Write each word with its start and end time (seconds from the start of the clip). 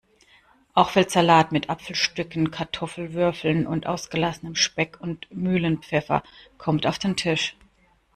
Auch 0.73 0.89
Feldsalat 0.89 1.51
mit 1.51 1.69
Apfelstücken, 1.69 2.49
Kartoffelwürfeln 2.49 3.67
und 3.67 3.85
ausgelassenem 3.85 4.55
Speck 4.55 4.99
und 4.99 5.27
Mühlenpfeffer 5.31 6.23
kommt 6.57 6.87
auf 6.87 6.97
den 6.97 7.15
Tisch. 7.15 7.55